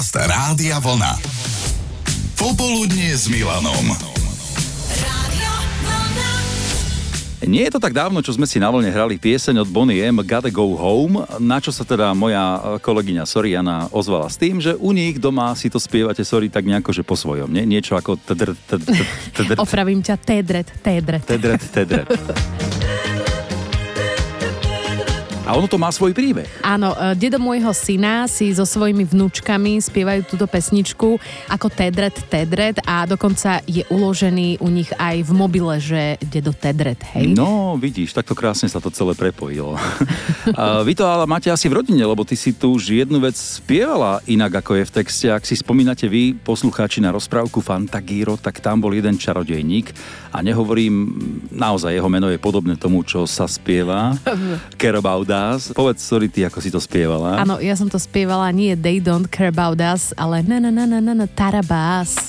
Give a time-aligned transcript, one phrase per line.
[0.00, 1.12] Podcast Rádia Vlna.
[2.32, 3.84] Popoludnie s Milanom.
[7.44, 10.24] Nie je to tak dávno, čo sme si na vlne hrali pieseň od Bonnie M.
[10.24, 14.88] Gotta Go Home, na čo sa teda moja kolegyňa Soriana ozvala s tým, že u
[14.96, 17.68] nich doma si to spievate, sorry, tak nejako, že po svojom, nie?
[17.68, 19.04] Niečo ako tedr, tedr,
[19.36, 21.28] tedr, Opravím ťa, tedret, tedret.
[21.28, 22.08] tedret, tedret.
[25.50, 26.46] A ono to má svoj príbeh.
[26.62, 31.18] Áno, e, dedo môjho syna si so svojimi vnúčkami spievajú túto pesničku
[31.50, 37.02] ako Tedret Tedret a dokonca je uložený u nich aj v mobile, že dedo Tedret,
[37.18, 37.34] hej?
[37.34, 39.74] No, vidíš, takto krásne sa to celé prepojilo.
[40.54, 43.34] A vy to ale máte asi v rodine, lebo ty si tu už jednu vec
[43.34, 45.26] spievala inak, ako je v texte.
[45.30, 49.90] Ak si spomínate vy, poslucháči na rozprávku Fantagíro, tak tam bol jeden čarodejník
[50.30, 51.10] a nehovorím,
[51.50, 54.14] naozaj jeho meno je podobné tomu, čo sa spieva.
[55.00, 55.72] About us.
[55.72, 57.40] Povedz, sorry, ty, ako si to spievala.
[57.40, 60.84] Áno, ja som to spievala nie They Don't Care About Us, ale na na na
[60.84, 62.28] na na na Tarabas.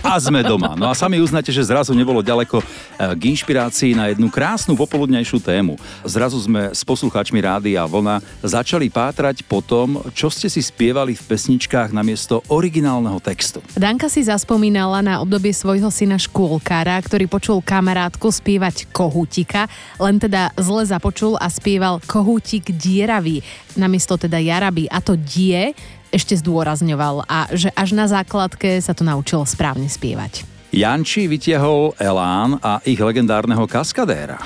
[0.00, 0.72] A sme doma.
[0.72, 5.38] No a sami uznáte, že zrazu nebolo ďaleko eh, k inšpirácii na jednu krásnu popoludnejšiu
[5.44, 5.76] tému.
[6.00, 11.22] Zrazu sme s poslucháčmi Rádia Vlna začali pátrať po tom, čo ste si spievali v
[11.28, 13.60] pesničkách namiesto originálneho textu.
[13.76, 19.68] Danka si zaspomínala na obdobie svojho syna škôlkára, ktorý počul kamarátku spievať kohútika,
[20.00, 23.44] len teda zle započul a spieval kohútik dieravý,
[23.76, 24.88] namiesto teda jaraby.
[24.88, 25.76] A to die
[26.16, 30.48] ešte zdôrazňoval a že až na základke sa to naučil správne spievať.
[30.72, 34.40] Janči vytiahol Elán a ich legendárneho kaskadéra.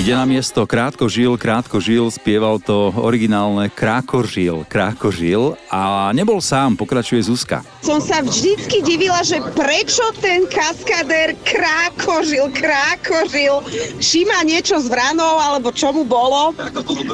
[0.00, 6.40] Kde namiesto krátko žil, krátko žil, spieval to originálne Kráko žil, Kráko žil a nebol
[6.40, 7.60] sám, pokračuje Zuzka.
[7.80, 13.64] Som sa vždycky divila, že prečo ten kaskadér kráko žil, kráko žil.
[13.98, 16.52] Či má niečo s vranou, alebo čo mu bolo.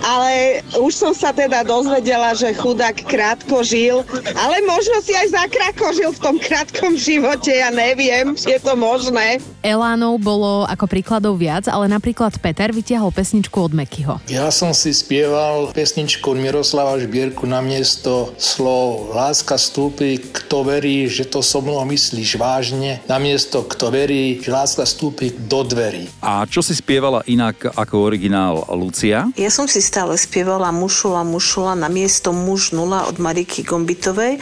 [0.02, 4.02] Ale už som sa teda dozvedela, že chudák krátko žil.
[4.34, 8.74] Ale možno si aj zakráko žil v tom krátkom živote, ja neviem, či je to
[8.74, 9.38] možné.
[9.66, 14.22] Elánov bolo ako príkladov viac, ale napríklad Peter vytiahol pesničku od Mekyho.
[14.30, 21.10] Ja som si spieval pesničku od Miroslava Žbierku na miesto slov Láska stúpi, kto verí,
[21.10, 26.08] že to so mnou myslíš vážne, na miesto kto verí, že láska stúpi do dverí.
[26.22, 29.28] A čo si spievala inak ako originál Lucia?
[29.34, 34.38] Ja som si stále spievala Mušula, Mušula na miesto muž nula od Mariky Gombitovej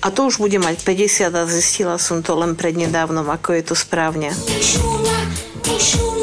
[0.00, 3.74] a to už bude mať 50 a zistila som to len prednedávnom, ako je to
[3.76, 4.32] správne.
[4.32, 5.18] Muszula,
[5.68, 6.13] muszula,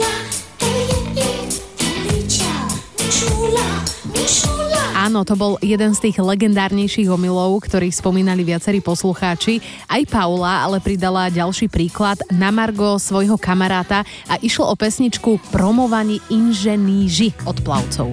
[5.12, 9.60] Áno, to bol jeden z tých legendárnejších omylov, ktorých spomínali viacerí poslucháči.
[9.92, 16.24] Aj Paula ale pridala ďalší príklad na Margo svojho kamaráta a išlo o pesničku Promovaní
[16.32, 18.08] inženíži od plavcov.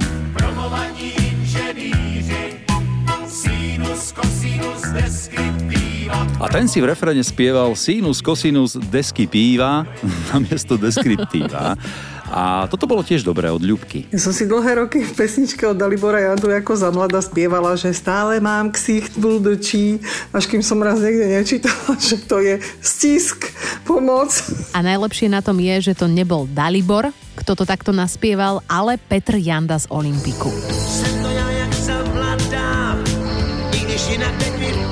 [6.39, 9.83] A ten si v refrene spieval sinus, cosinus, desky píva
[10.31, 11.75] namiesto deskriptíva.
[12.31, 14.07] A toto bolo tiež dobré od Ľubky.
[14.15, 17.91] Ja som si dlhé roky v pesničke od Dalibora Jandu ako za mladá spievala, že
[17.91, 19.99] stále mám ksicht buldočí,
[20.31, 23.51] až kým som raz niekde nečítala, že to je stisk,
[23.83, 24.31] pomoc.
[24.77, 29.43] A najlepšie na tom je, že to nebol Dalibor, kto to takto naspieval, ale Petr
[29.43, 30.55] Janda z Olympiku.
[30.71, 32.95] Jsem to já, jak jsem mladá,
[33.75, 34.88] i když jinak teď vypadám,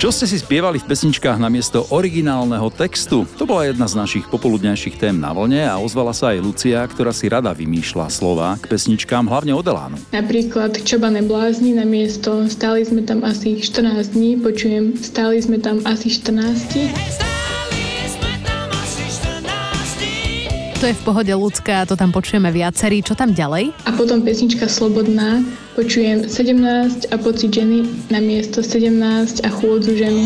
[0.00, 3.28] Čo ste si spievali v pesničkách namiesto originálneho textu?
[3.36, 7.12] To bola jedna z našich popoludňajších tém na vlne a ozvala sa aj Lucia, ktorá
[7.12, 10.00] si rada vymýšľa slova k pesničkám, hlavne od Elánu.
[10.16, 15.84] Napríklad Čoba neblázni na miesto stáli sme tam asi 14 dní, počujem stáli sme tam
[15.84, 17.29] asi 14.
[20.80, 23.04] To je v pohode ľudská, to tam počujeme viacerí.
[23.04, 23.76] Čo tam ďalej?
[23.84, 25.44] A potom pesnička Slobodná,
[25.76, 30.24] počujem 17 a pocit ženy na miesto 17 a chôdzu ženu.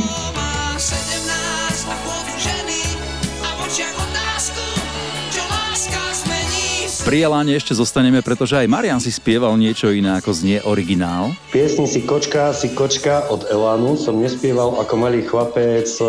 [7.05, 11.37] Pri Eláne ešte zostaneme, pretože aj Marian si spieval niečo iné ako znie originál.
[11.53, 16.05] Piesni si kočka, si kočka od Elánu som nespieval ako malý chlapec e,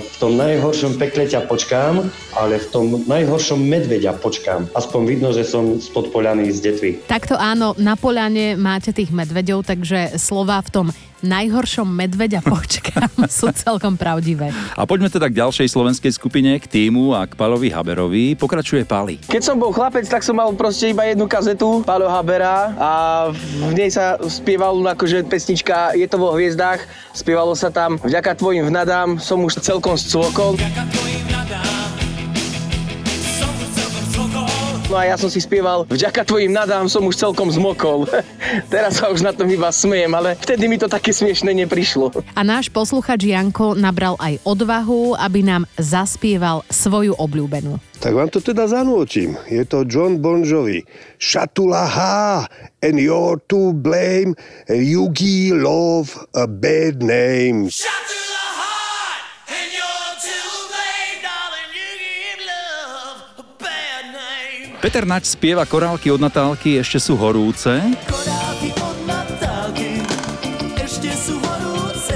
[0.00, 2.00] v tom najhoršom pekle ťa počkám,
[2.32, 4.72] ale v tom najhoršom medveďa počkám.
[4.72, 6.90] Aspoň vidno, že som spod poľany z detvy.
[7.04, 10.86] Takto áno, na Poľane máte tých medveďov, takže slova v tom
[11.22, 14.50] najhoršom medveďa počkám sú celkom pravdivé.
[14.74, 18.34] A poďme teda k ďalšej slovenskej skupine, k týmu a k Palovi Haberovi.
[18.38, 19.18] Pokračuje Pali.
[19.26, 22.92] Keď som bol chlapec, tak som mal proste iba jednu kazetu Pálo Habera a
[23.32, 26.82] v nej sa spieval akože pesnička Je to vo hviezdách.
[27.14, 30.58] Spievalo sa tam Vďaka tvojim vnadám som už celkom scvokol.
[34.88, 38.08] No a ja som si spieval, vďaka tvojim nadám som už celkom zmokol.
[38.72, 42.08] Teraz sa už na tom iba smejem, ale vtedy mi to také smiešne neprišlo.
[42.32, 47.76] A náš posluchač Janko nabral aj odvahu, aby nám zaspieval svoju obľúbenú.
[48.00, 49.36] Tak vám to teda zanúčim.
[49.52, 50.80] Je to John Bon Jovi.
[51.20, 52.48] Shatulaha
[52.80, 54.40] and you're to blame.
[54.72, 57.68] You give love a bad name.
[64.78, 67.82] Peter Nač spieva korálky od Natálky, ešte sú horúce.
[68.06, 70.06] Korálky od Natálky
[70.78, 72.14] ešte sú horúce.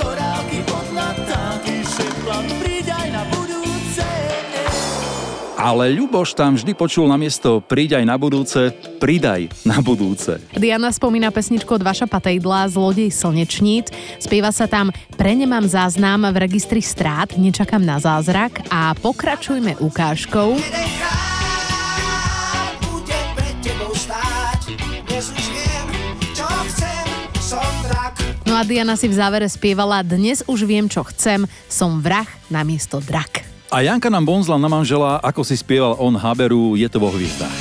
[0.00, 4.04] Korálky od Natálky šeplam, pridaj na budúce.
[5.60, 10.40] Ale Ľuboš tam vždy počul namiesto príď aj na budúce, pridaj na budúce.
[10.56, 13.92] Diana spomína pesničku od Vaša Patejdla Zlodej slnečníc.
[14.24, 14.88] Spieva sa tam
[15.20, 20.56] Pre nemám záznam v registri strát, nečakám na zázrak a pokračujme ukážkou.
[20.56, 21.05] Bude
[28.56, 33.04] No a Diana si v závere spievala Dnes už viem, čo chcem, som vrah namiesto
[33.04, 33.44] drak.
[33.68, 37.52] A Janka nám bonzla na manžela, ako si spieval on Haberu, je to vo hviezdách.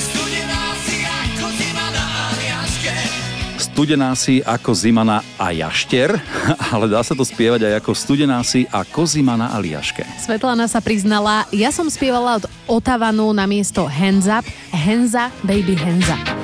[3.59, 6.15] Studená si ako Zimana a Jašter,
[6.71, 10.07] ale dá sa to spievať aj ako Studená si ako Zimana a Liaške.
[10.23, 16.34] Svetlana sa priznala, ja som spievala od Otavanu namiesto Hands Up, Henza, baby Henza.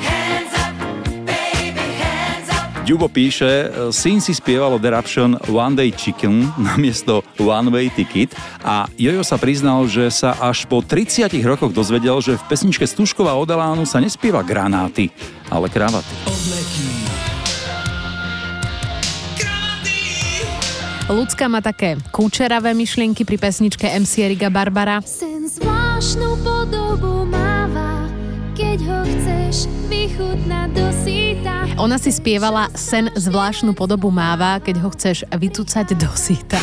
[2.92, 6.44] Ďubo píše, syn si spieval od Eruption One Day Chicken
[6.76, 8.36] namiesto One Way Ticket
[8.68, 13.32] a Jojo sa priznal, že sa až po 30 rokoch dozvedel, že v pesničke Stužkova
[13.40, 15.08] od Elánu sa nespieva granáty,
[15.48, 16.12] ale kravaty.
[21.08, 25.00] Ľudská má také kúčeravé myšlienky pri pesničke MC Riga Barbara.
[25.08, 27.41] Sen zvláštnu podobu máva,
[28.52, 31.54] keď ho chceš vychutnať do síta.
[31.80, 36.60] Ona si spievala Sen zvláštnu podobu máva, keď ho chceš vytúcať do síta.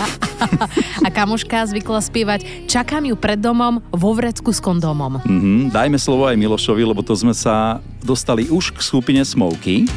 [1.07, 5.25] A kamoška zvykla spievať Čakám ju pred domom vo vrecku s kondómom.
[5.25, 9.89] Mhm, dajme slovo aj Milošovi, lebo to sme sa dostali už k skupine Smoky.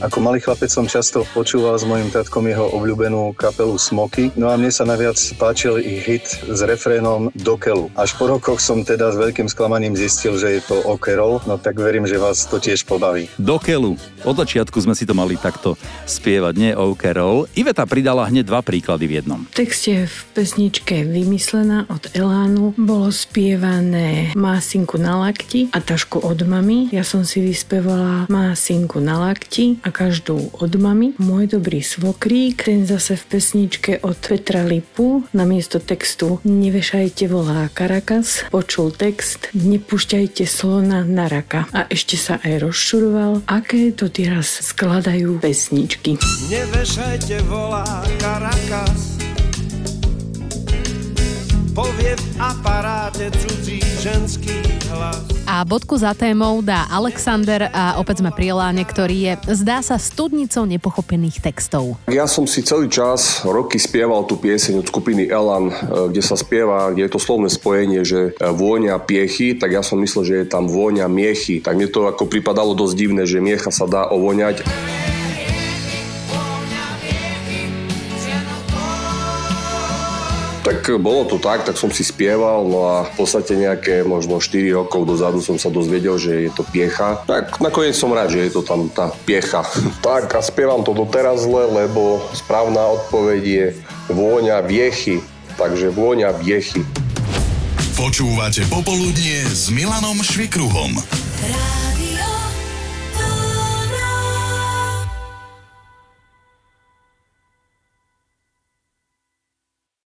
[0.00, 4.56] Ako malý chlapec som často počúval s mojim tatkom jeho obľúbenú kapelu Smoky, no a
[4.56, 7.92] mne sa naviac páčil ich hit s refrénom Dokelu.
[7.92, 11.76] Až po rokoch som teda s veľkým sklamaním zistil, že je to okerol, no tak
[11.76, 13.28] verím, že vás to tiež pobaví.
[13.36, 14.00] Do keľu.
[14.24, 15.76] Od začiatku sme si to mali takto
[16.08, 17.44] spievať, nie OK roll.
[17.52, 19.44] Iveta pridala hneď dva príklady v jednom.
[19.52, 26.40] V texte v pesničke Vymyslená od Elánu bolo spievané Másinku na lakti a tašku od
[26.48, 26.88] mami.
[26.88, 31.12] Ja som si vyspevala Másinku na lakti a každú od mami.
[31.20, 38.48] Môj dobrý svokrík, ten zase v pesničke od Petra Lipu namiesto textu Nevešajte volá Karakas
[38.48, 41.68] počul text Nepúšťajte slona na raka.
[41.76, 46.16] A ešte sa aj rozšuroval, aké to teraz skladajú pesničky.
[46.48, 47.84] Nevešajte volá
[48.16, 49.19] Caracas
[51.70, 54.58] Povie v aparáte cudzí ženský
[54.90, 59.78] hlas A bodku za témou dá Alexander a opäť sme pri Eláne, ktorý je, zdá
[59.78, 61.94] sa, studnicou nepochopených textov.
[62.10, 65.74] Ja som si celý čas, roky spieval tú pieseň od skupiny Elan, e,
[66.10, 70.02] kde sa spieva, kde je to slovné spojenie, že e, vôňa piechy, tak ja som
[70.02, 71.62] myslel, že je tam vôňa miechy.
[71.62, 74.66] Tak mne to ako pripadalo dosť divné, že miecha sa dá ovoňať.
[80.70, 84.70] Tak bolo to tak, tak som si spieval, no a v podstate nejaké možno 4
[84.70, 87.26] rokov dozadu som sa dozvedel, že je to piecha.
[87.26, 89.66] Tak nakoniec som rád, že je to tam tá piecha.
[90.06, 93.66] tak a spievam to doteraz zle, lebo správna odpoveď je
[94.14, 95.18] vôňa viechy.
[95.58, 96.86] Takže vôňa viechy.
[97.98, 101.02] Počúvate Popoludnie s Milanom Švikruhom.
[101.42, 101.79] Rádio